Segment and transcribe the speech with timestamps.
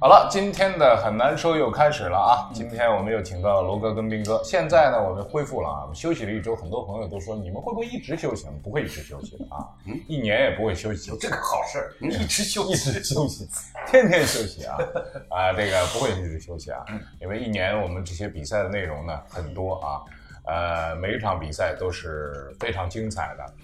[0.00, 2.48] 好了，今天的很难说又开始了啊！
[2.54, 4.40] 今天我们又请到了罗哥跟斌哥。
[4.44, 8.46] 现在呢，我们恢复了啊，我们休息了一周，很多朋友都说你们会不会一直休息？
[8.62, 9.66] 不会一直休息的啊，
[10.06, 11.10] 一年也不会休息。
[11.18, 13.48] 这个好事儿，一直休息， 一直休息，
[13.88, 14.78] 天天休息啊
[15.30, 15.52] 啊！
[15.52, 16.84] 这个不会一直休息啊，
[17.20, 20.00] 因为一年我们这些比赛的内容呢很多啊，
[20.46, 23.54] 呃，每一场比赛都是非常精彩的。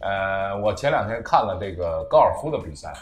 [0.00, 2.92] 呃，我前两天看了这个高尔夫的比赛。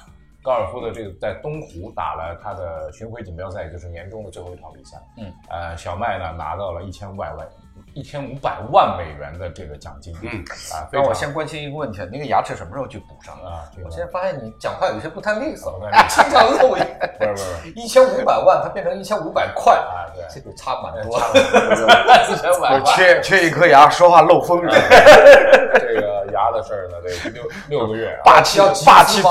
[0.43, 4.99] 高尔夫的这个在东湖打了他的巡回锦标赛，也就是年终的最后一场比赛。
[5.17, 7.47] 嗯，呃，小麦呢拿到了一千五百万，
[7.95, 10.13] 一千五百万美元的这个奖金。
[10.23, 13.71] 嗯，啊，那我先关心一个问题，那个牙齿什么时候去补上啊？
[13.85, 15.81] 我现在发现你讲话有些不太利索，
[16.11, 16.85] 经常漏音。
[17.21, 21.21] 不是不是，一千五百万它变成一千五百块啊，对，这个差蛮多。
[22.29, 24.75] 一千五百万，缺缺一颗牙，说话漏风了。
[25.79, 26.12] 这个。
[26.43, 29.23] 牙的事儿呢，得六 六个月，啊霸气霸气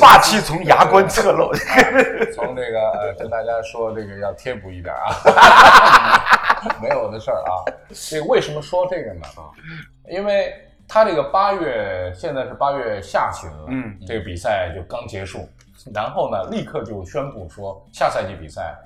[0.00, 1.50] 霸气从牙关侧漏。
[2.34, 6.20] 从这个呃，跟大家说这个要贴补一点啊，
[6.82, 7.64] 没有的事儿啊。
[8.10, 9.22] 这个为什么说这个呢？
[9.36, 9.48] 啊，
[10.10, 10.52] 因为
[10.86, 15.48] 他这个八月现在是八月下旬了，嗯，这个比赛就刚结束，
[15.94, 18.76] 然后呢，立刻就宣布说下赛季比赛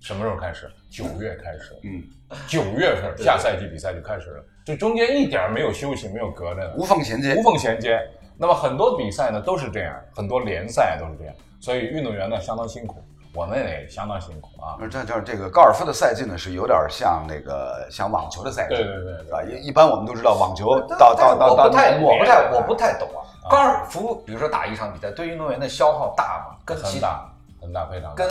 [0.00, 0.70] 什么时候开始？
[0.90, 2.02] 九月开始，嗯，
[2.46, 4.44] 九月份下赛季比赛就开始了。
[4.64, 7.98] 就中间一点没有休息，没有隔着，无缝衔接，无缝衔接。
[8.36, 13.02] 那么很多比赛呢都是这样，很多联赛都是这样，所以运动员呢相当辛苦，
[13.34, 14.78] 我们也相当辛苦啊。
[14.90, 19.42] 这就是这个高尔夫的赛季呢，是有点像那个像网球的赛季，对对对，是吧？
[19.42, 23.50] 一一般我们都知道网球到到到到我不太我不太我不太懂啊。
[23.50, 26.56] 高尔夫比如说打一场比赛，对运动员的消耗大吗？
[26.64, 28.28] 跟很大很大非常跟。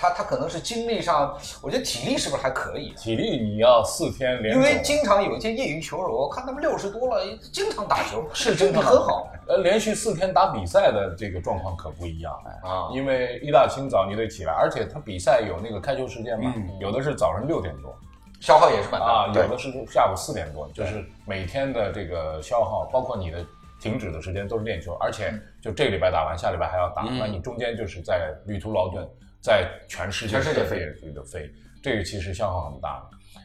[0.00, 2.94] 他他可能是精力上，我觉得体力是不是还可以？
[2.94, 9.30] 体力你要四天连，因为经常有一些业余球手，我看他们六十多了，经常打球，是真的很好。
[9.46, 17.94] 呃，连续四天打比赛的这个状况可不一样啊，因为一大清早你得起来，而且他比赛有那个开球时间嘛，有的是早上六点多，
[18.40, 23.44] 消耗也是蛮大啊，有的是下午四点多，就是每天的这个消耗，包括你的
[23.82, 25.30] 停止的时间都是练球，而且
[25.60, 29.06] 就这个礼拜打完，下礼拜还要打，那你中间就是在旅途劳顿。
[29.40, 31.50] 在全世界全世界飞的飞，
[31.82, 33.02] 这个其实消耗很大。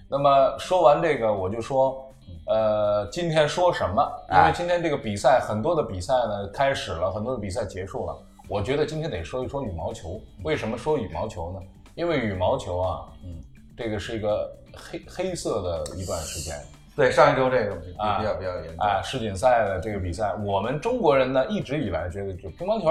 [0.10, 2.14] 那么说完这个，我就说，
[2.48, 4.06] 呃，今天说什么？
[4.32, 8.18] 因为今天这个比赛很多的比赛呢开始了，很多的比赛结束了。
[8.48, 10.22] 我觉得今天得说一说羽毛球。
[10.44, 11.60] 为什么说羽毛球呢？
[11.96, 13.42] 因为羽毛球啊，嗯，
[13.78, 16.56] 这个是一个黑黑色的一段时间。
[16.96, 22.90] 对，上一周这个比较比较严重啊，世锦赛的这个比赛，我们中国人呢一直以来觉得就乒乓球。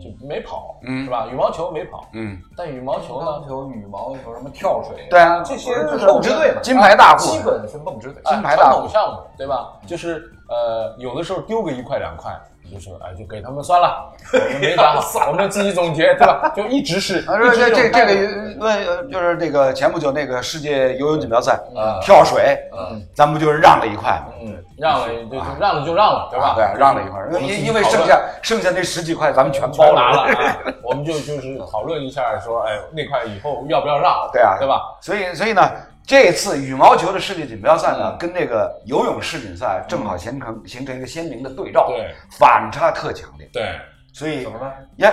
[0.00, 1.26] 就没跑，嗯，是吧？
[1.30, 3.42] 羽毛球没跑，嗯，但羽毛球呢？
[3.46, 9.72] 球、羽毛球什么跳水，对啊，这些是梦之队嘛，金牌大户，基本是梦之队，金牌大户项目，对吧？
[9.86, 12.32] 就是呃，有的时候丢个一块两块。
[12.72, 16.52] 就是哎，就给他们算了，我们没打好， 我们自己总结，对吧？
[16.56, 21.58] 就一直是，啊这这这个问就是这个前不久那个世界游泳锦标赛，
[22.02, 24.32] 跳水，嗯，咱不就是让了一块吗？
[24.42, 26.54] 嗯，让了就让了就让了，对吧？
[26.56, 30.26] 对，让了一块，因因为剩下剩下那十几块咱们全包拿了，
[30.82, 34.28] 我们就就是讨论一下，说哎，那块以后要不要让？
[34.32, 34.80] 对啊，对吧？
[35.00, 35.62] 所以所以呢。
[36.06, 43.48] 这次羽毛球的世界锦标赛呢，跟那个游泳世锦赛正好形成形成一个鲜明的对照，对，反差特强烈。
[43.52, 43.74] 对，
[44.12, 44.72] 所以怎么了？
[44.98, 45.12] 耶，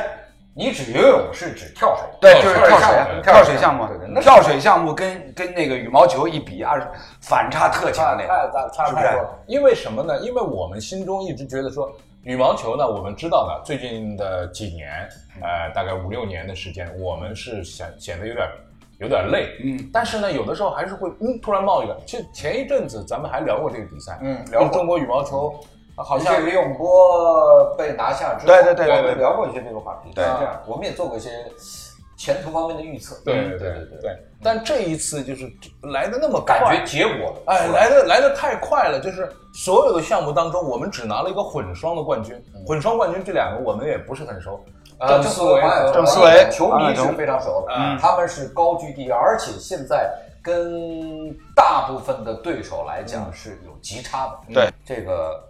[0.53, 2.05] 你指游泳是指跳水？
[2.21, 3.87] 对，就是跳水，跳水项目。
[4.21, 6.79] 跳水项目跟跟那个羽毛球一比二，
[7.21, 9.43] 反差特强烈，太大，差太多了。
[9.47, 10.19] 因为什么呢？
[10.19, 15.09] 因为我们心中一直觉得说，羽毛球呢，我们知道的，最近的几年，
[15.41, 18.47] 呃，大概五六年的时间，我们是显显得有点。
[19.03, 21.95] 有点累，嗯，但是呢，有的时候还是会，嗯，突然冒一个。
[22.07, 25.53] 其实前一阵子咱们还聊过这个比赛，嗯，聊中国羽毛球，
[25.97, 31.29] 好像李永波被拿下之后，对对对我们，聊过一些这个话题，对，这样，我们也做过一些
[32.15, 34.17] 前途方面的预测，对对对对对。
[34.41, 44.63] 但这一次就是来的那么感觉结果，哎，来的来的太快了，就是所有的项目当中，我们只拿了一个混双的冠军，混双冠军这两个我们也不是很熟。
[44.99, 45.61] 郑思维，
[45.93, 50.09] 郑思维，球迷是非常熟的，他们是高居第一，而且现在
[50.41, 54.53] 跟大部分的对手来讲是有极差的。
[54.53, 55.41] 对，这个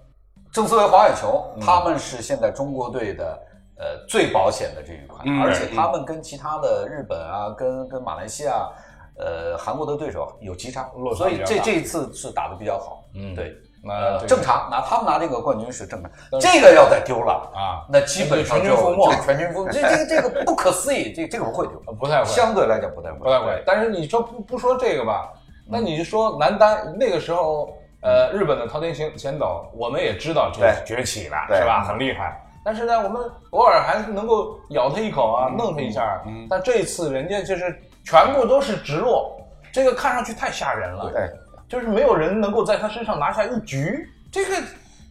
[0.52, 3.40] 郑思维黄海球，他们是现在中国队的
[3.78, 8.70] 呃最保险的这一款，而且他们跟其他的日本啊，跟跟马来西亚、
[9.18, 13.04] 呃韩国的对手有极差，所以这这一次是打的比较好。
[13.16, 13.56] 嗯，对。
[13.86, 16.10] 那正常，拿他们拿这个冠军是正常。
[16.40, 19.72] 这个要再丢了啊，那基本上全军覆没，全军覆没。
[19.74, 22.26] 这这这个不可思议，这这个不会丢，不太会。
[22.26, 23.62] 相对来讲不太会，不太会。
[23.66, 25.30] 但是你说不不说这个吧，
[25.68, 31.84] 那你就说男单那个时候，呃，日本的桃田贤贤斗，我们也知道就崛起了，是吧？
[31.84, 32.40] 很厉害。
[32.66, 36.22] 但是呢，我们偶尔还能够咬他一口啊，弄他一下。
[36.26, 39.38] 嗯，但这一次人家就是全部都是直落，
[39.74, 41.12] 这个看上去太吓人了。
[41.12, 41.30] 对，
[41.74, 44.56] 就是没有人能够在他身上拿下一局，这个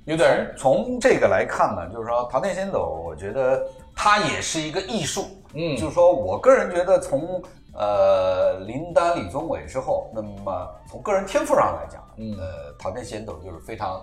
[0.04, 3.66] 有点从这个来看呢，就是说唐天仙斗，我觉得
[3.96, 5.26] 它也是一个艺术。
[5.54, 7.42] 嗯，就是说我个人觉得从
[7.74, 12.00] 呃林丹、李宗伟之后，那么从个人天赋上来讲，
[12.38, 14.00] 呃，唐天仙斗就是非常。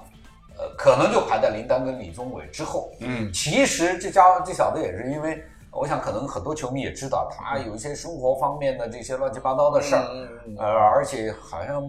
[0.57, 2.91] 呃，可能就排在林丹跟李宗伟之后。
[2.99, 10.01] 嗯，其实这家这小子也是因为，我想可能很多球迷也知道，他有一些生活方面的这些乱七八糟的事儿。
[10.57, 11.83] 呃，而且好像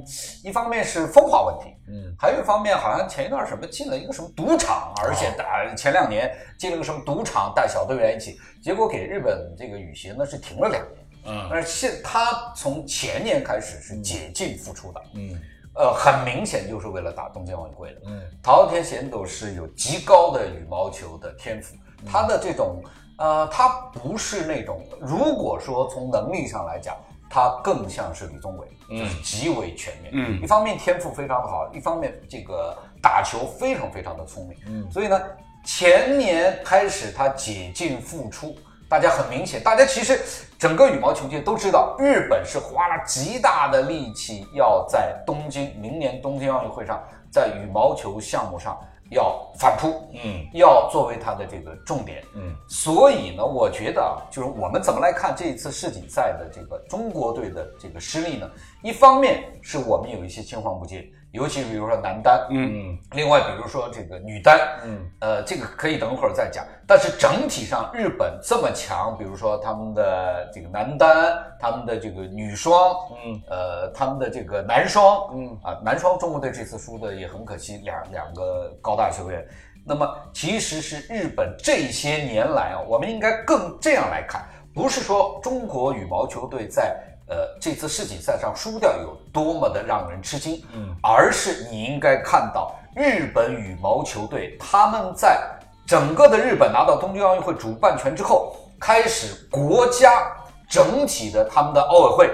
[0.44, 11.06] 一方面是风化问题，嗯，还有一方面好像前一段什么进了一个什么赌场，而且打前两年进了个什么赌场带小队员一起，结果给日本这个羽协呢是停了两年。
[11.24, 11.48] 嗯。
[11.50, 15.02] 但是现他从前年开始是解禁复出的。
[15.14, 15.40] 嗯。
[15.72, 18.00] 呃，很明显就是为了打东京奥运会的。
[18.06, 22.82] 嗯，桃田贤斗是有极高的羽毛球的天赋，他的这种，
[23.20, 26.96] 呃，他不是那种，如果说从能力上来讲，
[27.28, 28.66] 他更像是李宗伟，
[28.98, 30.10] 就是极为全面。
[30.14, 34.58] 嗯，一方面天赋非常的好，一方面这个打球非常非常的聪明。
[34.66, 35.20] 嗯，所以呢，
[35.64, 38.56] 前年开始他解禁复出。
[38.88, 40.20] 大家很明显，大家其实
[40.58, 47.00] 整个羽毛球界都知道，日本是花了极大的力气，要在东京明年东京奥运会上，
[47.30, 48.76] 在羽毛球项目上
[49.10, 49.88] 要反扑，
[50.24, 58.50] 嗯，要作为他的这个重点，嗯，所以呢，我觉得啊，就是我们怎么来看这一次世锦赛的这个中国队的这个失利呢？
[58.82, 61.04] 一方面是我们有一些青黄不接。
[61.32, 66.64] 尤其比如说男单，嗯，另外比如说这个女单，嗯，呃，这个可以等会儿再讲。
[66.88, 79.46] 但是整体上日本这么强，比如说他们的这个男单，他们的这个女双，嗯，呃，他们的这个男双，嗯，啊，男双中国队这次输的也很可惜，两两个高大球员。
[79.86, 84.44] 那么其实是日本这些年来啊，我们应该更这样来看，
[84.74, 87.00] 不是说中国羽毛球队在。
[87.30, 95.40] 呃，这次世锦赛上输掉有多么的让人吃惊，嗯，而是你应该看到日本羽毛球队他们在
[95.86, 100.32] 整个的日本拿到东京奥运会主办权之后，开始国家
[100.68, 102.30] 整体的他们的奥委会，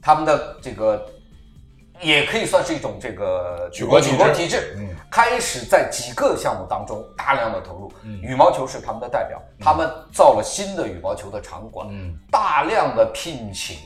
[0.00, 1.04] 他们的这个
[2.00, 13.76] 也可以算是一种这个举国举国体制，嗯，开始在几个项目当中大量的投入，羽毛球是他们的代表，他们造了新的羽毛球的场馆，嗯，大量的聘请。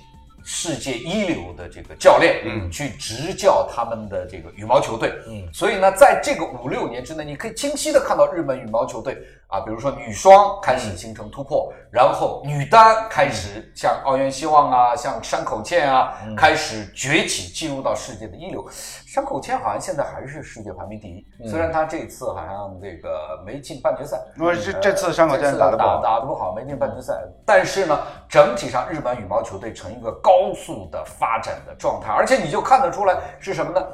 [0.45, 9.17] 世界一流的这个教练，嗯，去执教他们的这个羽毛球队，嗯，所以呢，在这个五六年之内，你可以清晰的看到日本羽毛球队。
[9.53, 18.67] 啊，比如说女双开始形成突破，然后女单开始像奥运希望啊，像山口茜啊，开始崛起，进入到世界的一流。
[18.71, 24.19] 山口茜好像现在还是世界排名第一，虽然她这次好像这个没进半决赛。
[24.41, 27.13] 我这这次山口茜打的打打的不好，没进半决赛。
[27.45, 33.87] 但是呢，整体上日本羽毛球队呈一个高速的发展的状态，而且你就看得出来是什么呢？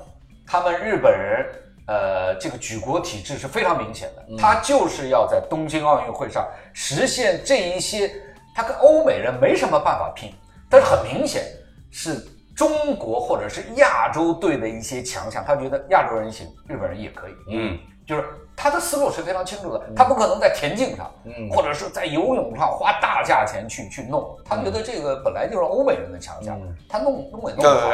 [0.46, 1.44] 他们日本人。
[1.88, 8.12] 呃，这个举国体制是非常明显的，他就是要在东京奥运会上实现这一些，
[8.54, 10.30] 他跟欧美人没什么办法拼，
[10.68, 11.44] 但是很明显
[11.90, 12.22] 是
[12.54, 18.24] 中国或者是亚洲队的一些强项，他觉得亚洲人行，日本人也可以，嗯，就是
[18.54, 27.88] 他的思路是非常清楚的，他不可能在田径上，嗯，或者是在游泳上花大价钱去去弄，他觉得这个本来就是欧美人的强项，他弄弄也弄不好，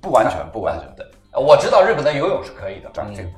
[0.00, 1.04] 不完全不完全对。
[1.38, 3.28] 我知道日本的游泳是可以的，这个，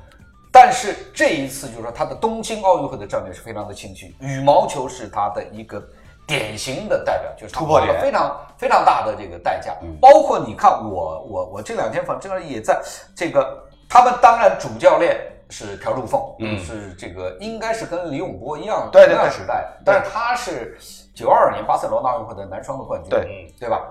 [0.51, 5.81] 但是这一次就是说，他的东京奥运会的战略是非常的清晰，羽毛球是他的一个
[6.27, 9.75] 典型的代表，就是突破了非常非常大的这个代价。
[9.99, 12.81] 包括你看，我我我这两天反正也在
[13.15, 15.17] 这个，他们当然主教练
[15.49, 20.77] 是朴柱凤，嗯，是这个应该是跟李永波一样对对对时代，但是他是
[21.13, 23.81] 九二年巴塞罗那奥运会的男双的冠军，对对吧？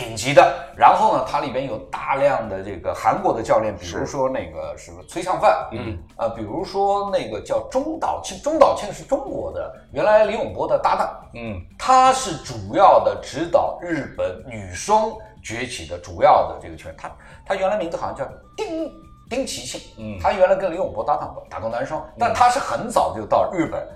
[0.00, 15.12] 顶级的，然后呢，它里边有大量的这个韩国的教练，比如说那个什么崔尚范，嗯，呃，比如说那个叫中岛庆，中岛庆是中国的，原来李永波的搭档，嗯，他是主要的指导日本女双
[15.44, 17.12] 崛起的主要的这个球员，他
[17.44, 18.24] 他原来名字好像叫
[18.56, 18.90] 丁
[19.28, 23.86] 丁齐庆，嗯，他原来跟李永波搭档过，打过男双，但他是很早就到日本。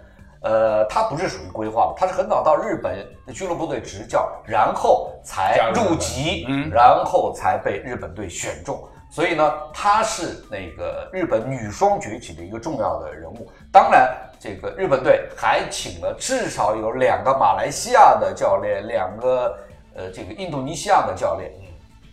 [0.45, 8.79] 呃，他不是属于规划的，他是很早到日本俱乐部队执教，然后才入籍，然后才被日本队选中。
[9.11, 13.51] 所以呢，他是那个日本女双崛起的一个重要的人物。
[13.73, 19.59] 当然，这个日本队还请了至少有两个马来西亚的教练，两个
[19.95, 21.51] 呃这个印度尼西亚的教练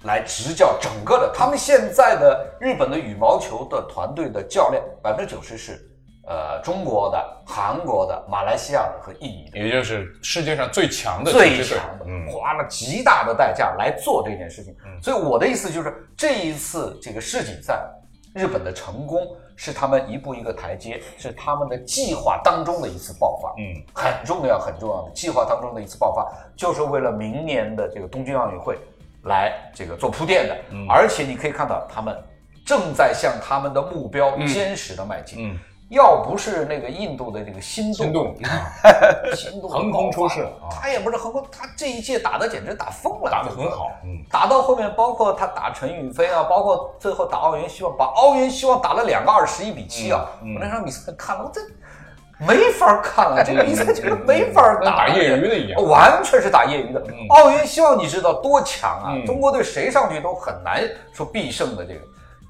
[0.04, 1.30] 来执教整个的。
[1.36, 5.86] 他们现在的日本的羽毛球的团队的教练百分之九十是。
[6.32, 9.60] 呃中国的、韩国的、马来西亚的和印尼的。
[9.60, 14.74] 也就是世界上最强的最强的，嗯，花了极大的代价来做这件事情。
[15.02, 17.84] 所以我的意思就是，这一次这个世锦赛，
[18.34, 23.54] 日本的成功是他们一步一个台阶，是他们的计划当中的一次爆发。
[23.58, 28.78] 嗯，很重要很重要的计划当中的一次爆发，就是为了明年的这个东京奥运会
[29.24, 30.58] 来这个做铺垫的。
[30.72, 32.16] 嗯而且你可以看到，他们
[32.66, 35.38] 正在向他们的目标坚实的迈进。
[35.40, 35.60] 嗯，
[35.92, 38.36] 要不是那个印度的这个心动，心动。
[38.44, 38.72] 啊，
[39.36, 40.48] 心动横空出世。
[40.72, 50.26] 他也不是横空，他这一届打的简直打疯了，打得很好，嗯，打到后面，包括他打陈宇飞啊，包括最后打奥运希望，把奥运希望打了两个二十一比七啊！
[50.42, 51.60] 我那场比赛看了，我这
[52.40, 55.84] 没法看了， 这个比赛简直没法跟打，打业余的一样。
[55.84, 57.04] 完全是打业余的。
[57.32, 59.12] 奥运希望你知道多强啊！
[59.14, 59.26] 嗯。
[59.26, 60.82] 中国队谁上去都很难
[61.12, 61.84] 说必胜的。
[61.86, 62.00] 这个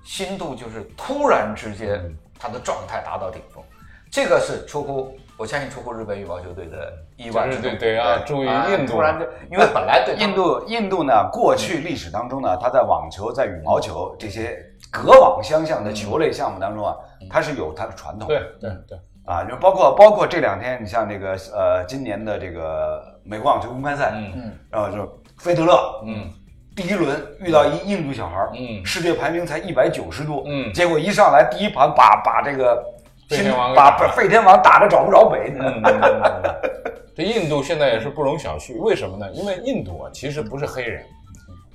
[0.05, 3.63] 心度就是突然之间嗯他的状态达到顶峰，
[4.09, 7.61] 这个是出乎我相信出乎日本羽毛球队的意外之中。
[7.61, 14.57] 对对啊注意啊印度突然就因为本来对印度印度呢，过去历史当中呢，他在网球、在羽毛球这些
[14.91, 16.95] 隔网相向的球类项目当中啊，
[17.29, 18.27] 它是有它的传统。
[18.27, 18.39] 对。
[18.59, 24.31] 对对，啊，就包括包括这两天，你像这个呃，今年的这个美国网球公开赛，嗯。
[24.35, 24.51] 嗯。
[24.69, 26.29] 然后就费德勒，嗯，
[26.75, 28.85] 第一轮遇到一印度小孩儿，嗯。
[28.85, 30.71] 世界排名才一百九十多，嗯。
[30.73, 32.81] 结果一上来第一盘把把这个
[33.29, 36.55] 费天王把把费天王打的找不着北，嗯，嗯嗯嗯。
[37.13, 39.29] 这印度现在也是不容小觑，为什么呢？
[39.33, 41.03] 因为印度啊，其实不是黑人，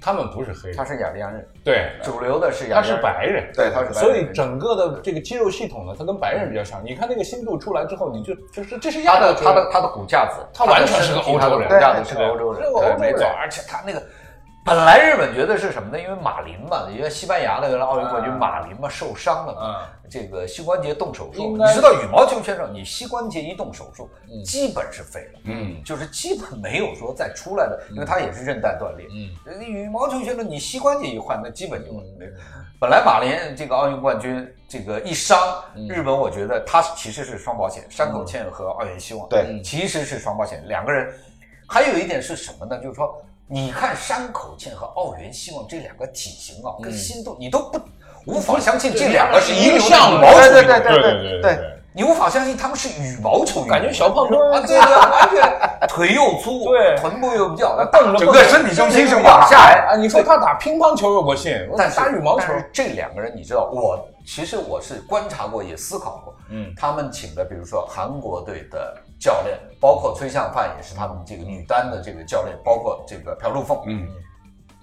[0.01, 3.95] 他们不是黑人，他是雅利安人，对，主流的是雅他是利安人，白人，对他是白人。
[3.95, 6.83] 所以整个的这个肌肉系统呢，他跟白人比较像。
[6.83, 13.27] 你看那个新度出来之后，你就就是这是亚他的洲他的他的骨架子，他完全是个欧洲人他的骨架子是个欧洲人，是个欧洲人对没错。
[13.39, 14.03] 而且他那个
[14.67, 16.01] 本来日本觉得是什么呢？
[16.03, 21.57] 因为马林嘛，因为西班牙的原来奥运冠军啊马林嘛受伤了嘛，这个膝关节动手术。
[21.57, 24.11] 你知道羽毛球选手，你膝关节一动手术，
[24.45, 29.07] 基本是废了，嗯，就是基本没有说再出来的，因为他也是韧带断裂。
[29.47, 31.93] 嗯，羽毛球选手你膝关节一换，那基本就。
[32.81, 35.39] 本来马林这个奥运冠军这个一伤，
[35.89, 41.15] 日本我觉得他其实是双保险，山口茜和奥运希望对其实是双保险，两个人。
[41.69, 42.79] 还有一点是什么呢？
[42.79, 47.81] 就是说，你看山口茜和奥原希望这两个体型啊，跟心动你都不
[48.27, 51.59] 无法相信这两个是一流的项目羽毛球对对对对对对
[51.95, 59.87] 你无法相信他们是羽毛球员，感觉小胖墩儿啊，对对，完全腿又粗，对臀部又比较瞪着整个身体重心是往下来。
[59.89, 59.97] 啊！
[59.97, 74.07] 你说他打乒乓球我信，但是打羽毛球这两个人，你知道，我其实我是观察过，也思考过，嗯他们请的，比如说韩国队的教练，包括崔相范也是他们这个女单的这个教练，包括这个朴路凤，嗯，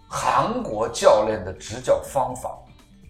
[0.07, 2.57] 韩国教练的执教方法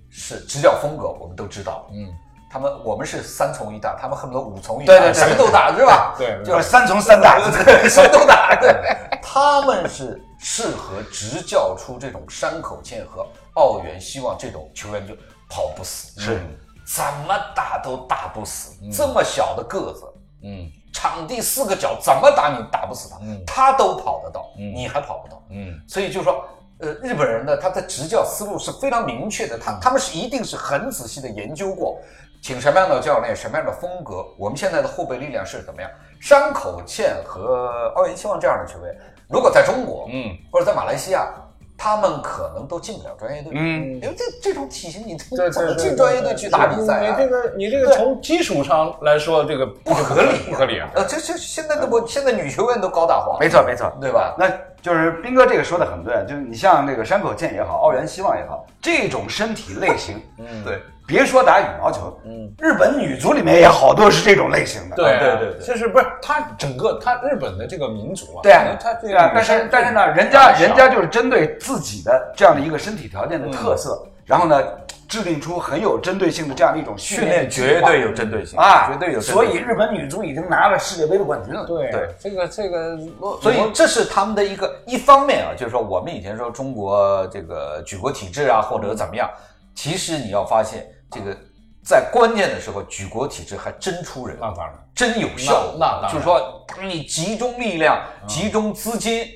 [0.10, 2.14] 是执教风格，我们都知道，嗯，
[2.52, 6.16] 他们我们是三从一打，他们恨不得五从一打，对对对什么都打是吧？
[6.18, 8.56] 对对就是三从三打，对，什么都打。
[8.60, 8.76] 对，
[9.22, 13.26] 他们是适合执教出这种山口茜和
[13.56, 15.16] 奥原希望这种球员，就
[15.50, 16.42] 跑不死，是。
[16.86, 18.76] 怎么打都打不死。
[18.92, 20.04] 这么小的个子，
[20.44, 23.44] 嗯场地四个角，怎么打你打不死他，嗯。
[23.46, 24.72] 他都跑得到，嗯。
[24.74, 25.44] 你还跑不到。
[25.50, 25.74] 嗯。
[25.88, 26.46] 所以就说，
[26.80, 31.98] 呃，日本人呢，他的执教思路是非常明确的，他他们是一定是很仔细的研究过，
[32.42, 35.90] 请什么样的教练，什么样的风格，我们现在的后备力量是怎么样。
[36.22, 38.96] 山口茜和奥原希望这样的球员，
[39.28, 41.34] 如果在中国，嗯，或者在马来西亚，
[41.78, 43.96] 他们可能都进不了专业队，嗯。
[43.96, 47.18] 因为这这种体型，你对怎么进专业队去打比赛啊？
[47.18, 50.90] 你这个你这个从基础上来说，这个不合理不合理啊！
[50.96, 53.92] 呃，这这现在都不，现在女球员都高大化，没错没错。
[54.00, 54.36] 对吧？
[54.38, 54.50] 那
[54.82, 60.64] 就是斌哥这个说的很对，就是你像这个山口健也好，奥原希望也好，这种身体类型，嗯。
[60.64, 64.96] 对，别说打羽毛球，嗯，日本女足里面也好多是这种类型的。
[64.96, 65.20] 对啊。
[65.20, 65.68] 对对对。
[65.68, 74.62] 就是不是他整个他日本的这个民族啊，对啊，他这对啊，但是但是呢，人家人家就是针对自己的这样的一个身体条件的特色，然后呢，
[75.10, 79.34] 制定出很有针对性的这样的一种训训练绝对有针对性啊，绝对有针对性。
[79.34, 81.66] 所以日本女足已经拿了世界杯的冠军了。
[81.66, 82.10] 对对。
[82.20, 82.98] 这个这个，
[83.42, 89.30] 所以这是他们的一个一方面啊，就是说我们以前说中国这个举国体制啊，或者怎么样，
[89.76, 91.38] 其实你要发现这个
[91.84, 95.74] 在关键的时候，举国体制还真出人，那当然，真有效。
[95.78, 99.28] 那那当然就是说你集中力量、集中资金。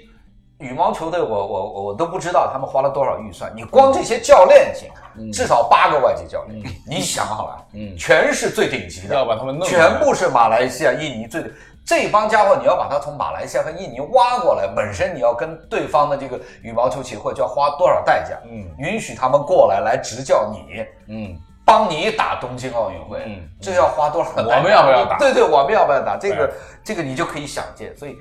[0.60, 3.54] 羽毛球队我，我我我都不知道他们花了多少预算。
[3.56, 4.90] 你光这些教练请，
[5.32, 11.44] 至少八个外籍教练， 你想好了，嗯全是最顶级的，要把他们弄全部是马来西亚、印尼最
[11.86, 18.36] 这帮家伙，你要把他从马来西亚和印尼挖过来，本身你要跟对方的这个羽毛球协会就要花多少代价？
[18.50, 24.32] 嗯允许他们过来来执教你，嗯帮你打东京奥运会，嗯这要花多少？
[24.38, 26.16] 我们要不要打对对，我们要不要打？
[26.16, 28.16] 这个这个你就可以想见，所以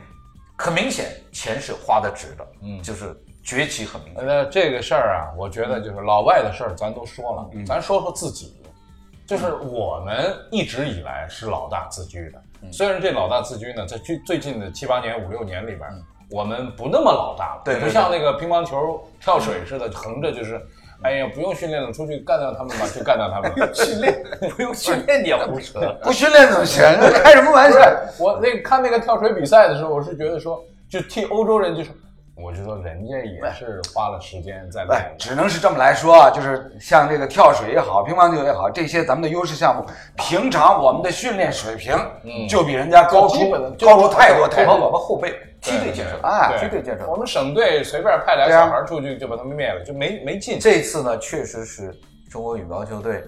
[0.59, 4.27] 很明显钱是花的值的，嗯就是崛起很明显。
[4.27, 8.61] 那这个事儿啊，我觉得就是老外的事儿，咱都说了，咱说说自己。
[9.29, 12.41] 就是我们一直以来是老大自居的，
[12.73, 15.89] 虽然这老大自居呢，在最最近的七八年、五六年里边，
[16.31, 20.65] 我们不那么老大了，对对不像那个乒乓球、跳水似的，横着就是，
[21.03, 23.53] 哎呀，不用训练了，出去干掉他们吧，就干掉他们。
[23.75, 24.25] 训练
[24.57, 25.79] 不用训练你也胡扯。
[26.03, 26.83] 不训练怎么行？
[27.23, 27.79] 开什么玩笑？
[28.19, 31.95] 我那个看那个跳水比赛的时候，我是觉得说，就替欧洲人就说，
[32.37, 41.97] 我觉得人家也是花了时间在哎练，，只能是这么来说啊，就是像这个跳水也好，乒乓球也好，这些咱们的优势项目，平常我们的训练水平
[42.47, 43.51] 就比人家高出
[43.81, 44.87] 高出太多太我们多。
[44.87, 45.31] 我们后辈
[45.63, 47.17] 梯队建设，哎梯队建设我。
[47.17, 50.61] 们省队随便派俩小孩出去就把他们灭了，就没没进。
[50.61, 51.99] 这次呢，确实是
[52.31, 53.25] 中国羽毛球队，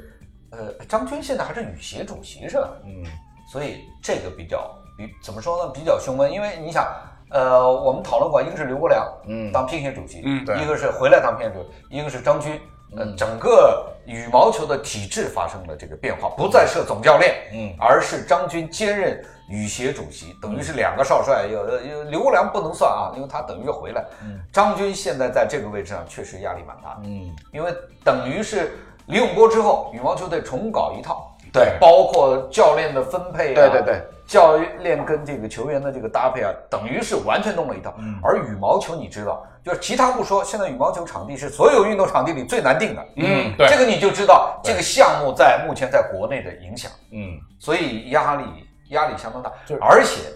[0.50, 2.68] 呃，张军现在还是羽协主席是吧？
[2.84, 3.02] 嗯，
[3.50, 5.72] 所以这个比较比怎么说呢？
[5.74, 6.86] 比较凶猛，因为你想，
[7.30, 12.60] 呃，我们讨论过，一个是刘国梁，嗯当乒协主席，嗯对一个是回来当乒协主席，一个是张军。
[12.96, 21.46] 呃，整个羽毛球的体制发生了这个变化，不再设总教练，嗯而是张军兼任羽协主席，等于是两个少帅。
[21.52, 24.02] 有的有刘国梁不能算啊，因为他等于是回来。
[24.22, 27.70] 嗯张军现在在这个位置上确实压力蛮大的，嗯，因为
[28.02, 37.94] 等于是李永波之后，羽毛球队重搞一套，对包括教练的分配啊，对对对，教练跟这个球员的这个搭配啊，等于是完全弄了一套。
[37.98, 43.02] 嗯而羽毛球你知道，就是其他不说，现在羽毛球场地是所有运动场地里最难定的。
[43.16, 48.44] 嗯对这个你就知道这个项目在目前在国内的影响，嗯，所以压力
[48.90, 49.50] 压力相当大。
[49.80, 50.30] 而且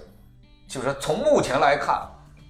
[0.66, 2.00] 就是说从目前来看，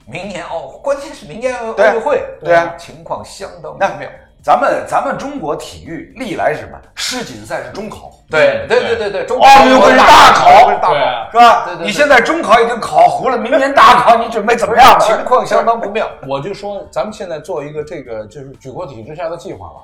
[0.07, 4.09] 明年哦，关键是明年奥运会，对啊情况相当那微妙。
[4.43, 6.77] 咱们咱们中国体育历来是什么？
[6.97, 11.65] 世锦赛是中考，对对对对对，奥运会是大考是大对啊是吧？
[11.65, 14.99] 对对对你现在中考已经考糊了，明年大考你准备怎么样？
[14.99, 16.09] 情况相当不妙。
[16.29, 19.75] 我就说咱们现在做一个这个就是举国体制下的计划吧。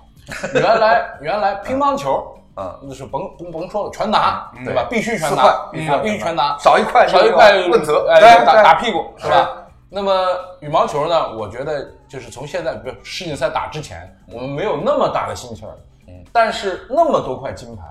[0.53, 4.87] 原来原来乒乓球，嗯，那是甭甭甭说了，全拿，对吧？
[4.90, 8.09] 必须全拿，必须啊必须全拿，少一块少一块问责。
[8.11, 9.51] 哎，打打屁股是吧？
[9.88, 10.12] 那么
[10.61, 11.35] 羽毛球呢？
[11.37, 15.77] 我觉得就是从现在，比如世锦赛打之前，我们没有那么大的心气儿，
[16.09, 17.83] 嗯，但是那么多块金牌，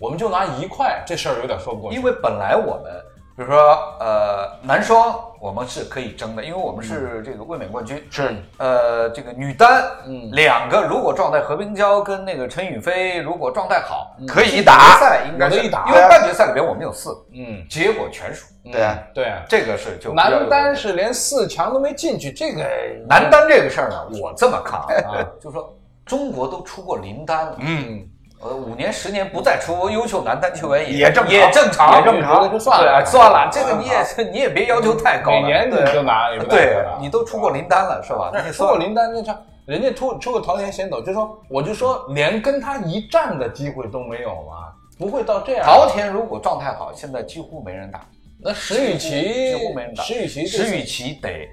[0.00, 1.96] 我们就拿一块，这事儿有点说不过去。
[1.96, 2.92] 因为本来我们，
[3.34, 3.56] 比如说
[3.98, 8.02] 呃男双我们是可以争的，因为我们是这个卫冕冠军。
[8.10, 8.36] 是。
[8.58, 14.98] 呃，这个女单，嗯两个如果状态何冰娇跟那个陈雨菲如果状态好，可以打。
[14.98, 18.46] 决，赛应该是有的一打因为半决赛里边我们有四，嗯，结果全输。
[18.70, 18.98] 对啊。
[18.98, 19.06] 嗯。
[19.14, 22.62] 对啊，这个是就男单是连四强都没进去，这个
[23.08, 28.06] 男单这个事儿呢，我这么看啊 啊，就是说中国都出过林丹了，嗯，
[28.42, 35.40] 呃，五年十年不再出优秀男单球员也正常也正常，也正常觉得就算了算了，这个你也你也别要求太高了。
[35.40, 38.30] 每年你对就拿，对你都出过林丹了是吧？
[38.34, 45.64] 那你出过林丹那场，人家出出个桃田贤斗，就说我就说连跟他一战的机会都没有吗，不会到这样。
[45.64, 48.00] 桃田如果状态好，现在几乎没人打。
[48.44, 50.02] 那石宇奇，几乎没人打。
[50.02, 51.48] 石宇奇，石宇奇得，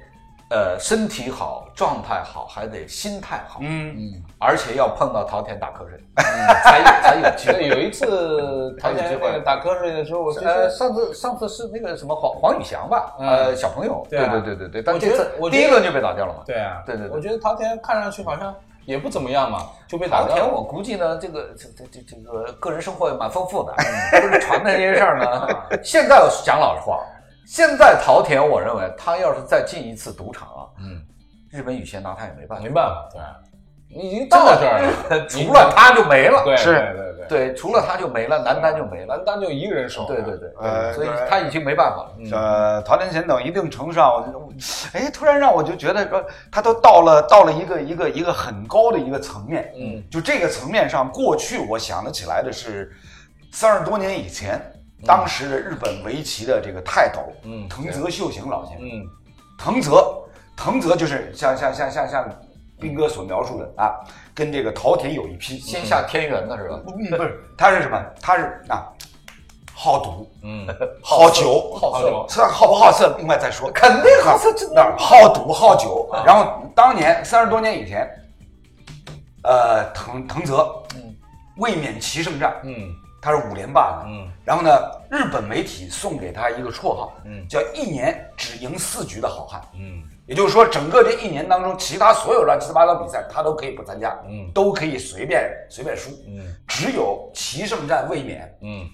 [0.49, 3.95] 呃，身体好，状态好，还得心态好，嗯。
[3.95, 5.99] 嗯，而且要碰到陶田打瞌睡，
[6.63, 7.53] 才有才有机会。
[7.53, 13.29] 对 有一次 陶田那个打瞌睡的时候，我就呃，上次上次是那个什么黄黄宇翔吧，嗯。
[13.29, 14.31] 呃，小朋友，对对啊。
[14.31, 16.39] 对对对对，但我觉得这次我第一轮就被打掉了嘛。
[16.47, 17.15] 对啊，对对对。
[17.15, 18.51] 我觉得陶田看上去好像
[18.85, 20.47] 也不怎么样嘛，就被打掉了。
[20.47, 23.73] 我估计呢，这个这这这这个个人生活也蛮丰富的，
[24.19, 25.79] 就是传的这些事儿呢。
[25.83, 27.05] 现在我讲老实话，
[27.49, 31.01] 现在陶田，我认为他要是再进一次赌场啊，嗯，
[31.49, 32.69] 日本羽协拿他也没办法没。
[32.69, 36.43] 办法，对，你已经到这儿了， 除了他就没了。
[36.45, 39.15] 对，是对对对，对，除了他就没了，男单就没了。
[39.15, 42.11] 男单就一个人守，对对对，呃所以他已经没办法了。
[42.31, 44.23] 呃，陶田贤斗一定程度上，
[44.93, 49.73] 哎，突然让我就觉得说，他都到了到了一个一个一个很高的一个层面。
[49.75, 52.91] 嗯，就这个层面上，过去我想得起来的是
[53.51, 54.61] 三十多年以前，
[55.05, 58.87] 当时的日本围棋的这个泰斗，嗯藤泽秀行老先生。
[58.87, 59.05] 嗯。
[59.57, 60.23] 藤泽，
[60.55, 62.29] 藤泽就是像像像像像
[62.79, 63.99] 斌哥所描述的啊，
[64.33, 65.59] 跟这个陶田有一拼。
[65.59, 66.79] 先下天元的是吧？
[66.85, 68.01] 不不是，他是什么？
[68.21, 68.87] 他是啊，
[69.73, 70.65] 好赌、嗯，
[71.03, 73.69] 好酒、好色是好不好色，另外再说。
[73.71, 78.09] 肯定好色，真那儿好赌好酒，然后当年三十多年以前，
[79.43, 81.15] 呃，藤藤泽，嗯，
[81.57, 84.31] 卫冕棋圣战，嗯他是五连霸的，嗯。
[84.45, 84.69] 然后呢，
[85.09, 87.47] 日本媒体送给他一个绰号，嗯。
[87.47, 89.61] 叫一年只赢四局的好汉。
[89.73, 90.03] 嗯。
[90.25, 94.51] 也就是说，整个这一年当中，其他所有乱七八糟比赛他都可以不参加，嗯。
[94.53, 96.55] 都可以随便随便输，嗯。
[96.67, 98.87] 只有棋圣战卫冕，嗯。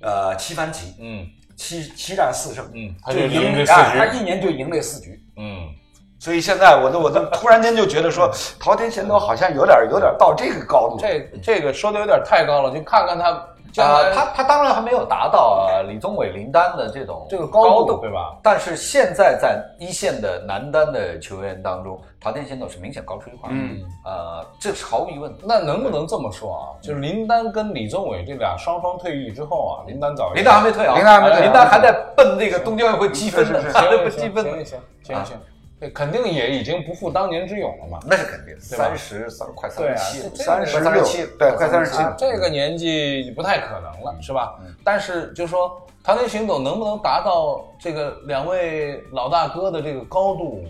[0.00, 1.26] 呃，七番棋，嗯。
[1.56, 5.20] 七七战四胜，嗯，他就就赢他四局，一年就赢这四局。
[5.36, 5.74] 嗯，
[6.18, 10.96] 所以现在我都我都突然间就觉得说，陶天贤斗好像有点有点到这个高度。
[10.98, 18.36] 这这个说的有点太高了，就看看他啊呃，他他当然还没有达到啊李宗伟、林丹的这种这个高高度对吧？
[18.42, 23.48] 但是现在在一线的男单的球员当中，陶天贤斗是明显高出一块。
[23.52, 25.32] 嗯，呃，这是毫无疑问。
[25.44, 26.62] 那能不能这么说啊？
[26.82, 35.36] 就是林丹跟李宗伟这俩双双退役之后啊，林丹早林丹还没退啊，林丹还没退林丹还在奔那个东京奥运会积分呢，是是是还在行奔积分呢行，行行行，
[35.80, 37.98] 这肯定也已经不复当年之勇了嘛。
[38.06, 44.58] 那是肯定三十三快三十七，这三十快六37，对，快三十七啊，这个年纪不太可能了，是吧？
[44.82, 50.64] 但是就说唐田行走能不能达到这个两位老大哥的这个高度？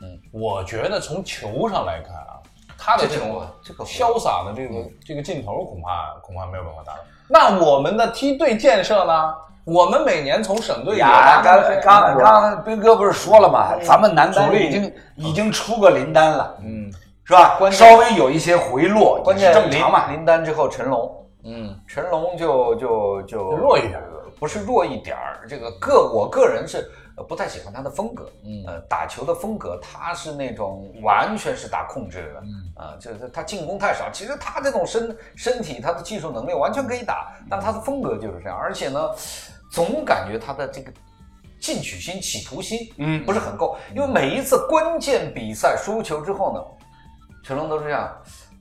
[0.00, 2.38] 嗯，我觉得从球上来看啊，
[2.78, 7.00] 他的这种这个潇洒的这个这个劲头，恐怕恐怕没有办法达到。
[7.26, 9.34] 那我们的梯队建设呢？
[9.64, 13.74] 我们每年从省队也呀，刚刚刚斌哥不是说了吗？
[13.82, 16.92] 咱们男单已经已经出过林丹了，嗯。
[17.26, 17.56] 是吧？
[17.58, 20.10] 关键稍微有一些回落，关键正常嘛。
[20.10, 21.74] 林丹之后陈龙，嗯。
[21.88, 24.10] 陈龙就就就弱一点儿。
[24.38, 28.64] 不是弱一点儿，这个个我个人是呃不太喜欢他的风格，嗯。
[28.66, 32.52] 呃，打球的风格他是那种完全是打控制的，嗯。
[32.76, 34.10] 啊、就是他进攻太少。
[34.12, 39.00] 其实他这种身身体，他的技术能力完全可以打，但他的风格就是这样，而且呢，
[39.74, 40.92] 总感觉他的这个。
[41.60, 43.24] 进取心、企图心，嗯。
[43.24, 46.62] 不是很够，因为每一次关键比赛输球之后呢，
[47.42, 48.14] 成龙都是这样，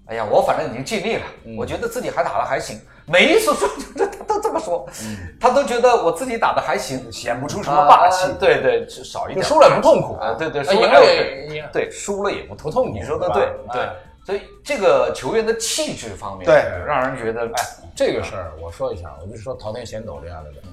[0.06, 1.58] 哎呀，我反正已经尽力了，嗯。
[1.58, 2.80] 我觉得自己还打得还行。
[3.06, 5.36] 每一次输球，他都这么说，嗯。
[5.38, 8.32] 他都觉得我自己打得还行，显不出什么霸气。
[8.32, 8.38] 啊。
[8.40, 9.46] 对对，少一点。
[9.46, 10.14] 输了也不痛苦。
[10.14, 13.82] 啊，对对，赢了也也对，输了也不痛痛苦你说的对对。
[13.82, 13.94] 哎，
[14.26, 16.56] 所以这个球员的气质方面，对。
[16.88, 20.60] 让人觉得哎，这个事儿我说一下，我就说桃田贤斗这样的人。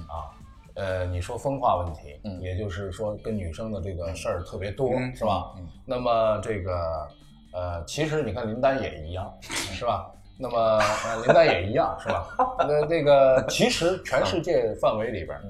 [0.75, 5.53] 呃，你说风化问题，嗯也就是说跟女生的这个事儿特别多，嗯是吧？
[5.57, 7.07] 嗯那么这个
[7.53, 10.09] 呃，其实你看林丹也一样， 是吧？
[10.37, 12.27] 那么呃，林丹也一样，是吧？
[12.59, 15.43] 那这个其实全世界范围里边儿，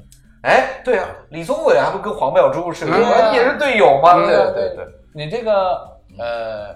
[0.43, 2.95] 哎，对啊，李宗伟还不跟黄妙珠是吧？
[2.97, 6.75] 嗯也是队友嘛，对对对对，你这个呃，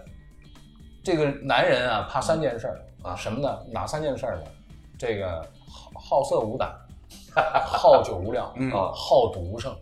[1.03, 3.60] 这个男人啊，怕三件事儿啊什么呢？
[3.71, 4.43] 哪三件事儿呢？
[4.97, 6.73] 这个好好色无胆，
[7.65, 9.76] 好酒无量，嗯啊，好赌无胜。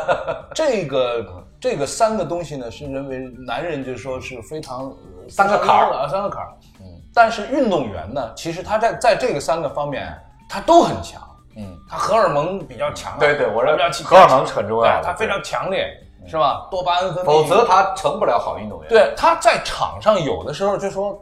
[0.54, 6.52] 这个这个三个东西呢，是认为男人就说是非常呃三个坎儿啊，三个坎儿。
[6.80, 10.16] 嗯，但是运动员呢，其实他在在这个三个方面，
[10.48, 11.20] 他都很强。
[11.56, 15.88] 嗯，他荷尔蒙比较强啊，对对我认为比较强荷尔蒙是很重要的他非常强烈，
[16.26, 16.68] 是吧？
[16.70, 18.88] 多巴胺分泌，否则他成不了好运动员。
[18.90, 21.18] 对，他在场上有的时候就说，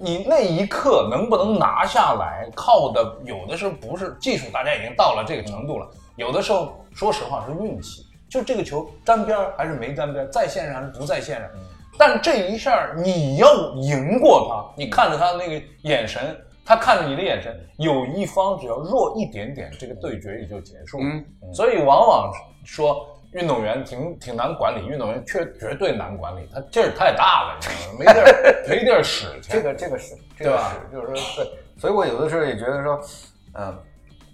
[0.00, 11.50] 你那一刻能不能拿下来，靠的有的时候不是技术，大家已经到了这个程度了，有的时候说实话是运气，就这个球沾边儿还是没沾边儿，在线上还是不在线上。
[11.98, 21.04] 但这一下你要赢过他，你看着他那个眼神，他看着你的眼神，有一方只要弱一点点，这个对决也就结束了。
[21.06, 22.32] 嗯所以往往
[22.64, 23.04] 说
[23.38, 27.98] 运动员挺挺难管理，运动员确绝对难管理，他劲儿太大了，你知道吗？
[27.98, 29.52] 没地儿没地儿使去。
[29.52, 33.00] 这个这个是，这个对吧是，就是说对，所以我有的时候也觉得说，
[33.54, 33.78] 嗯、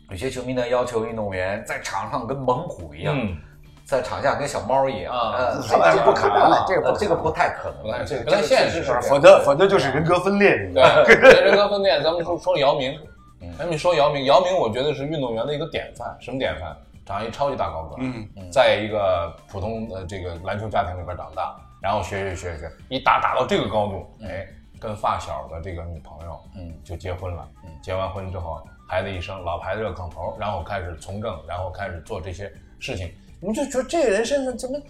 [0.08, 3.36] 有些球迷呢要求运动员在场上跟猛虎一样，嗯，
[3.84, 10.56] 在场下跟小猫一样，啊呃，这个不可能了，这个这个不太可能，这个不太现实，否则否则就是人格分裂。
[10.72, 12.98] 对，人格分裂，咱们说说姚明，
[13.58, 16.74] 咱们说姚明，姚明我觉得是运动员的一个典范，什么典范？
[17.04, 24.46] 长一超级大高个，嗯，在一个普通的这个篮球家庭里边长大，然后学学学学，一打打到这个高度，哎，
[24.80, 34.80] 跟发小的这个女朋友，嗯，就结婚了，嗯，结完婚之后，孩子一生，老牌子热炕头，然后开始从政，然后开始做这些事情，你就觉得这个人身上怎么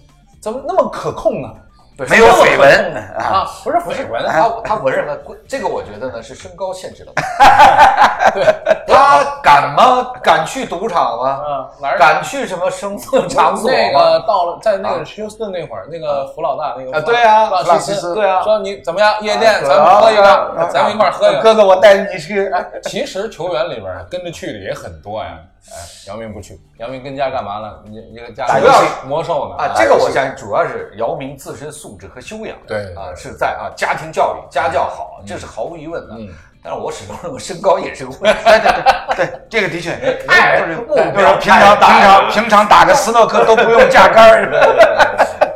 [0.40, 1.52] 怎么那么可控呢？
[1.96, 5.16] 对没有绯闻啊，啊，不是绯闻，他他闻什么？
[5.48, 7.12] 这个我觉得呢是身高限制了。
[8.34, 8.44] 对，
[8.88, 10.10] 他敢吗？
[10.20, 11.28] 敢去赌场吗？
[11.30, 14.00] 啊，哪儿敢去什么声色场所那吗？
[14.00, 19.14] 个到了在那个休斯顿那会儿，那个胡老大那个啊对啊弗弗朗西斯对啊说你怎么样？
[19.20, 21.40] 夜店啊咱们喝一啊个，咱们一块儿喝一个。
[21.40, 22.50] 哥哥，我带你去。
[22.82, 25.38] 其实球员里边跟着去的也很多呀。
[25.72, 27.74] 哎，姚明不去，姚明跟家干嘛呢？
[27.84, 29.64] 你你个家打游戏魔兽呢？
[29.64, 36.14] 啊，这个我相信主要是姚明自身素质和修养，对对啊，是在啊家庭教育、家教好，这是毫无疑问的。
[36.18, 36.28] 嗯
[36.66, 38.40] 但是我始终认为身高也是个问题。
[38.42, 39.90] 对对对对，这个的确，
[40.26, 44.50] 太就是目就是标平常平常平常打个斯诺克都不用 架杆儿。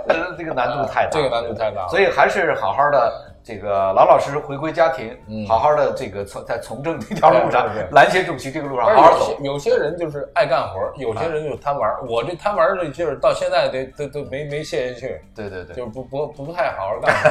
[0.07, 3.13] 呃，这个个难度太大，这个难度太大了所以还是好好的
[3.49, 5.17] 这个老老实实回归家庭，
[5.49, 9.79] 好好的这个从在从政这条路上篮协主席这个路上好好走有些。
[9.79, 12.03] 人就是爱干活儿，有些人就是贪玩儿。
[12.09, 17.29] 我这贪玩儿的劲儿到现在得都都没没泄下去，对对对，就是不不不太好好干活。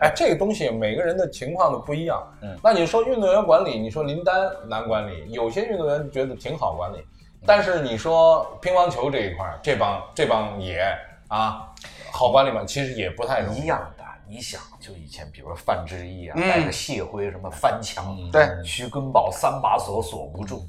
[0.00, 2.20] 哎，这个东西每个人的情况都不一样。
[2.42, 7.04] 嗯那你说运动员管理，你说林丹难管理，有些运动员觉得挺好管理，
[7.46, 10.80] 但是你说乒乓球这一块儿，这帮这帮爷
[11.28, 11.68] 啊，
[12.10, 12.64] 好管理吗？
[12.66, 13.60] 其实也不太容易。
[13.60, 13.99] 一样的。
[14.30, 20.64] 你想，就以前比如说范志毅啊，嗯带着谢辉什么翻墙，对徐根宝三把锁锁不住。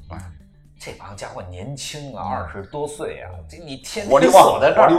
[0.84, 4.90] 这帮家伙年轻啊，二十多岁啊，这你天天锁在这儿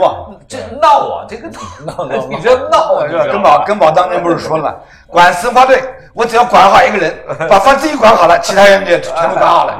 [0.48, 1.46] 这闹啊，这个
[1.84, 3.26] 闹 闹你这闹啊，是吧？
[3.26, 4.76] 根宝根宝当年不是说了吗？
[5.08, 7.14] 管申花队，我只要管好一个人，
[7.50, 9.78] 把范志毅管好了，其他人就全部管好了。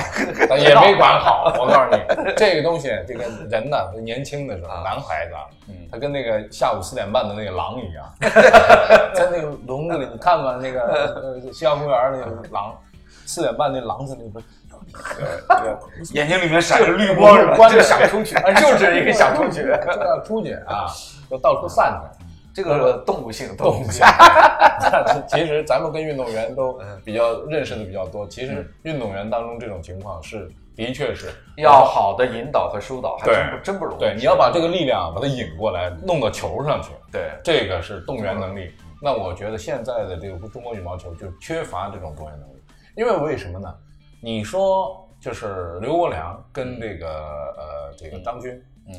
[0.59, 1.51] 也没管好。
[1.59, 5.49] 我告诉你，这个东西，这个人呢，年轻的时候，男孩子啊，
[5.91, 8.05] 他跟那个下午四点半的那个狼一样，
[9.15, 12.75] 在那个笼子里，你看看，那个呃西郊公园那个狼，
[13.25, 14.45] 四点半那狼子里边。
[16.13, 17.57] 眼睛里面闪着绿光是吧？
[17.57, 19.63] 关着想出去，就是一个想出去。
[19.63, 19.69] 就
[20.05, 20.87] 要出去啊，
[21.31, 22.25] 就到处散去。
[22.55, 24.07] 这个动物性，动物性。
[25.27, 33.99] 其实咱们跟运动员都比较认识的比较多，其实运动员当中这种情况是的确是要好的引导和疏导，还对真不真不容易。
[33.99, 36.91] 对，你要把这个力量把它引过来，弄到球上去。
[37.11, 38.73] 对这个是动员能力。
[39.03, 42.63] 那我觉得现在的这个中国羽毛球就缺乏这种动员能力，
[42.97, 43.75] 因为为什么呢？
[44.25, 48.59] 你说就是刘国梁跟这个呃这个张军，
[48.89, 48.95] 嗯，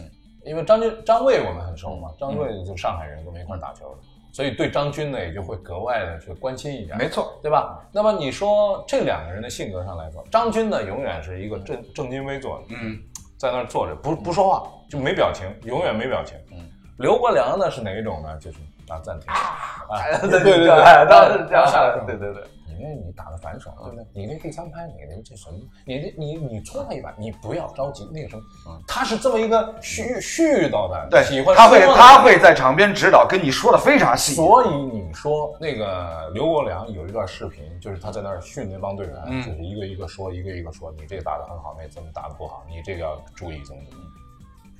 [0.46, 3.98] 因为张军张卫我们很熟嘛，张卫就上海人，跟我们一块打球的，
[4.32, 7.84] 所以对张军呢也就会格外的去关心一下，没错，对吧？
[7.92, 13.00] 那么你说这两个人的性格上来说，张军呢永远是一个正正襟危坐的，嗯，
[13.36, 16.38] 在那儿坐着不不说话，就没表情，永远没表情。
[16.52, 18.38] 嗯，刘国梁呢是哪一种呢？
[18.38, 18.60] 就是
[18.90, 20.68] 啊暂停啊， 对对对，
[21.10, 22.44] 当时这样啊对对对，
[22.78, 24.06] 你那你打的反手，对不对？
[24.14, 25.58] 你那第三拍，你那这什么？
[25.86, 28.44] 你这你你冲他一把，你不要着急，那个什么，
[28.88, 34.34] 他是这么一个絮絮叨的，对喜欢，他会他会在场边指导，跟你说的非常细。
[34.34, 44.04] 所以你说那个刘国梁有一段视频，就是他在那儿训那帮队员，嗯就是一个一个说，一个一个说，你这个打的很好，那怎么打的不好，你这个要注意怎么怎么。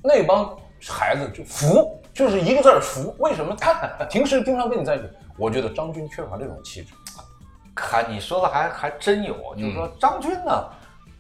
[0.04, 0.56] 那帮
[0.88, 3.16] 孩子就服，就是一个字儿服。
[3.18, 3.56] 为什么？
[3.60, 3.74] 他
[4.10, 5.06] 平时经常跟你在一起，
[5.36, 6.94] 我觉得张军缺乏这种气质。
[7.76, 10.66] 看你说的还还真有，就是说张军呢，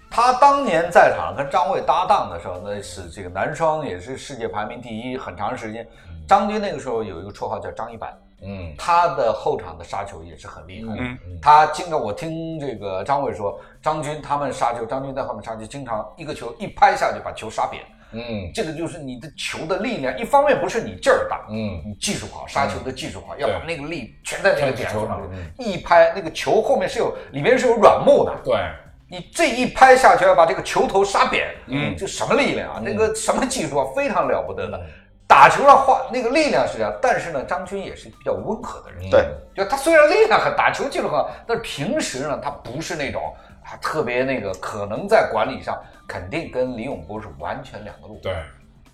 [0.09, 5.85] 他当年在场跟张卫搭档的时候，那是这个男双也是世界排名第一很长时间。
[6.27, 11.01] 张军那个时候有一个绰号叫张一板，嗯他的后场的杀球也是很厉害的。
[11.01, 17.83] 嗯他经常我听这个张卫说，张军他们杀球，张军在后面杀球，经常一个球一拍下去把球杀扁。
[18.15, 18.51] 嗯。
[18.53, 21.81] 这个就是你的球的力量，一方面不是你劲儿大，嗯。
[21.85, 28.55] 你技术好，杀球的技术好，要把那个力全在那个点上全在球上，嗯一拍那个球后面是有里面是有软木的，对，
[29.09, 31.95] 你这一拍下去要把这个球头杀扁，嗯。
[31.97, 32.81] 这什么力量啊？
[32.83, 34.81] 那个什么技术啊，非常了不得的。
[35.27, 39.09] 打球上花那个力量是这样，但是呢，张军也是比较温和的人。
[39.09, 39.25] 对，
[39.55, 45.75] 就他虽然力量很，打球技术很好，但是平时呢，他不是那种啊特别那个，可能在管理上
[46.07, 48.19] 肯定跟李永波是完全两个路。
[48.21, 48.35] 对，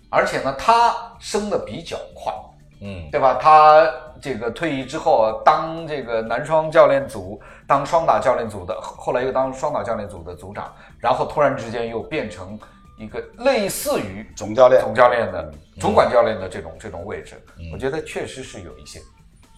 [0.09, 2.33] 而且呢，他升的比较快，
[2.81, 3.35] 嗯对吧？
[3.41, 3.87] 他
[4.21, 12.59] 这个退役之后啊，当这个男双教练组，当双打教练组的，后后来又当双打教练组的组长，然后突然之间又变成
[12.97, 17.35] 一个类似于总教练总教练的、主管教练的这种这种位置，
[17.73, 18.99] 我觉得确实是有一些，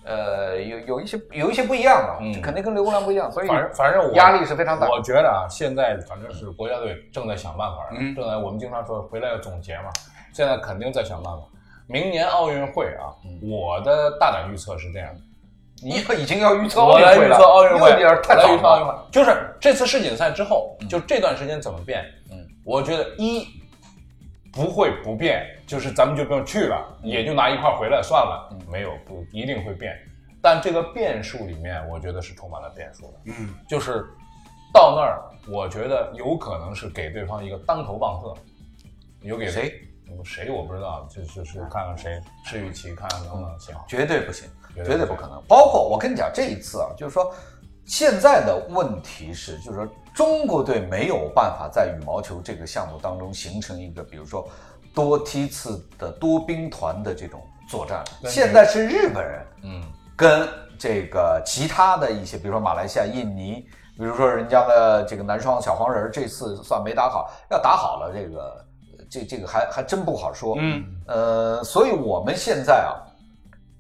[0.06, 4.88] 呃，有有一些有一些不一样啊，这肯定跟刘国梁不一样，所以反正反正我压力是非常大。
[4.90, 9.90] 我觉得啊，现在反正是国家队正在想办法，嗯正在我们经常说回来要总结嘛，
[10.34, 11.44] 现在肯定在想办法。
[11.88, 13.12] 明年奥运会啊，
[13.42, 15.22] 我的大胆预测是这样的，
[15.84, 22.04] 你 已经要预测奥运会了，测奥运会，有点太早预测奥运会了。，就是这次世锦赛之后，就这段时间怎么变？
[22.32, 23.48] 嗯，我觉得一
[24.54, 29.98] 不会不变，就是咱们就不用去了，也就拿一块回来算了，没有不一定会变，
[30.40, 33.14] 但这个变数里面，我觉得是充满了变数的。
[33.24, 34.06] 嗯，就是
[34.72, 35.20] 到那儿，
[35.52, 38.36] 我觉得有可能是给对方一个当头棒喝，
[39.22, 39.74] 有给谁？
[40.24, 43.76] 谁我不知道，就是是看看谁，施雨琦看看能不能行。
[43.88, 45.42] 绝对不行，绝对绝对不可能。
[45.48, 47.34] 包括我跟你讲，这一次啊，就是说，
[47.84, 54.48] 现在的问题是，就是说，中国队没有办法在羽毛球这个项目当中形成一个，比如说
[54.94, 58.04] 多梯次的多兵团的这种作战。
[58.26, 59.84] 现在是日本人嗯
[60.16, 63.66] 跟这个其他的一些，比如说马来西亚、印尼，
[63.98, 68.66] 比如说人家的这个南双小黄人儿，这次算没打好，要打好了，这个
[69.10, 70.56] 这这个还还真不好说。
[70.60, 72.94] 嗯，呃，所以我们现在啊，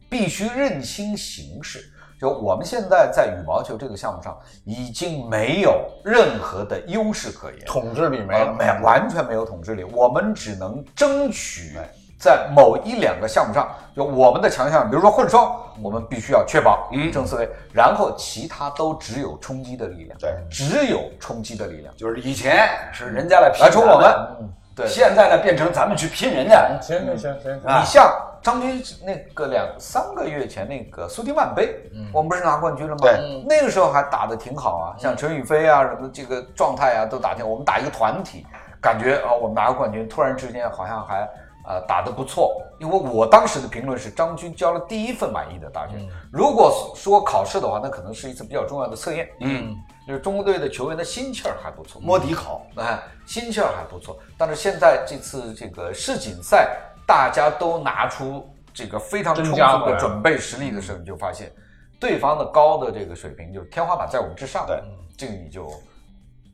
[0.09, 1.92] 必须认清形势。
[2.23, 4.33] 就我们现在在羽毛球这个项目上，
[4.63, 11.77] 已经没有任何的优势可言，统治力没了，呃没完全没有统治力，我们只能争取
[12.17, 21.93] 在某一两个项目上，就我们的强项，比如说混双，我们必须要确保正思维，然后其他都只有冲击的力量，对，只有冲击的力量。
[21.97, 24.09] 就是以前是人家来拼来冲我们
[24.39, 26.79] 们，对现在呢变成咱们去拼人家。
[26.81, 28.09] 行行行行，啊你像
[28.43, 32.99] 张军那个两三个月前那个苏迪曼杯，我们不是拿冠军了吗？
[33.01, 37.49] 对那个时候还打得挺好啊，像陈宇飞啊什么这个状态啊都打挺好。
[37.49, 38.45] 我们打一个团体，
[38.81, 41.21] 感觉啊我们拿个冠军，突然之间好像还
[41.65, 42.61] 呃打得不错。
[42.79, 46.05] 因为我当时的评论是张军交了第一份满意的答卷。
[46.29, 49.29] 如果说考试的话，那可能是一次比较重要的测验。
[49.39, 49.73] 嗯，
[50.05, 54.19] 就是中国队的球员的心气儿还不错，摸底考，哎，心气儿还不错。
[54.37, 61.51] 但是现在这次这个世锦赛，大家都拿出这个非常充足的准备实力的时候，你就发现
[61.99, 64.65] 对方的高的这个水平就是天花板在我们之上。
[64.65, 64.81] 对，
[65.17, 65.67] 这个你就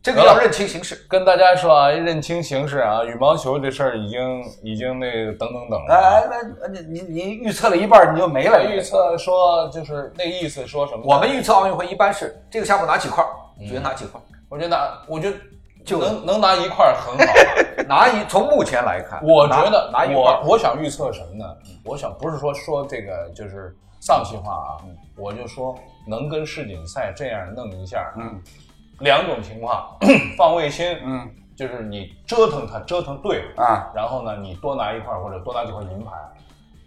[0.02, 0.96] 这个要认清形势。
[1.10, 6.00] 跟大家说啊，认清形势啊，羽毛球这事儿已经已经那个等等等了啊。
[6.00, 6.24] 哎，
[6.62, 8.64] 那你你你预测了一半你就没了。
[8.64, 11.04] 预测说就是那意思，说什么？
[11.04, 15.38] 我们预测奥运会一般是这个项目拿几块儿，嗯觉得拿几块儿，我觉得拿我觉得
[15.86, 17.66] 就能能拿一块儿很好了。
[17.90, 21.44] 拿一从目前来看，我觉得拿拿一我，我想预测什么呢？
[21.84, 24.70] 我想不是说说这个就是丧气话啊，
[25.18, 25.76] 我就说
[26.08, 28.40] 能跟世锦赛这样弄一下，嗯，
[29.00, 29.98] 两种情况，
[30.38, 36.12] 放卫星，嗯，就是你折腾它折腾对了，啊，然后呢你多拿一块或者多拿几块银牌，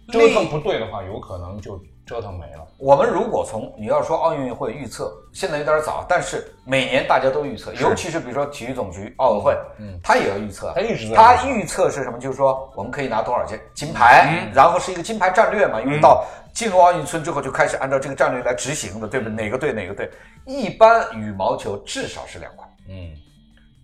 [0.09, 2.67] 折腾不对的话，有可能就折腾没了。
[2.77, 10.71] 我们如果从你要说奥运会预测，现在有点早，但是每年大家都预测，尤其是比如说体育总局、奥委会，嗯他也要预测。
[10.75, 12.19] 他一直在他预测是什么？
[12.19, 19.33] 就是说我们可以拿多少金金牌，然后是一个金牌战略嘛，因为到进入奥运村之后就开始按照这个战略来执行的，对不对？
[19.33, 20.11] 哪个队哪个队？
[20.45, 23.11] 一般羽毛球至少是两块，嗯，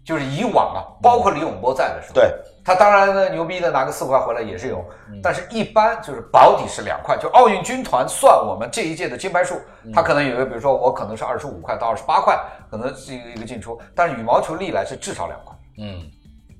[0.09, 2.33] 就是以往啊，包括李永波在的时候，对，
[2.65, 4.83] 他当然呢牛逼的拿个四块回来也是有，
[5.21, 9.61] 但是一般就是保底是两块，就奥运军团算我们这一届的金牌数，
[9.93, 12.39] 他可能有一个，比如说我可能是二十五块到二十八块，
[12.71, 16.09] 可能是一个一个进出，但是羽毛球历来是至少两块，嗯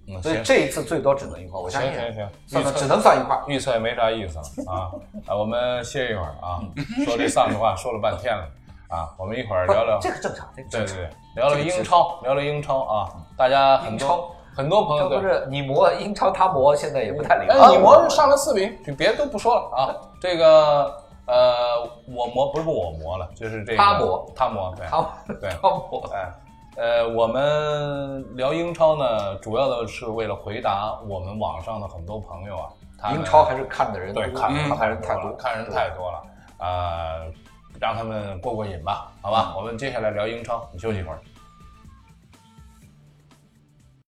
[0.10, 3.36] 嗯，所以这一次最多只能一块，我相信行行行，只能算一块。
[3.48, 4.94] 预测也没啥意思了啊
[5.26, 5.36] 啊！
[5.36, 6.62] 我们歇一会儿啊，
[7.04, 8.44] 说这丧气话说了半天了
[8.90, 10.96] 啊，我们一会儿聊聊，这个正常，这个正常。
[10.98, 15.28] 对对对，聊聊英超，聊聊英超啊，大家很多很多朋友这不。
[15.28, 17.48] 是你磨英超，他磨，现在也不太灵。
[17.48, 19.96] 哎，你磨上了四名，就别的都不说了啊。
[20.20, 20.92] 这个
[21.28, 25.08] 呃，我磨不是我磨了，就是这个他磨，他磨，对，他
[25.40, 26.34] 对， 他磨，哎，
[26.78, 34.76] 呃，我们聊英超呢，主要的是为了回答我们网上的很多朋友啊，他英超还是看的人对看嗯。
[34.76, 36.22] 看人太多，太看人太多了，
[36.58, 37.32] 呃，
[37.80, 39.54] 让他们过过瘾吧，好吧？
[39.56, 41.20] 我们接下来聊英超，你休息一会儿。